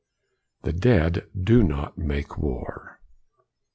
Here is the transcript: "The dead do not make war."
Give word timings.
"The 0.63 0.73
dead 0.73 1.27
do 1.39 1.61
not 1.61 1.95
make 1.95 2.35
war." 2.35 2.99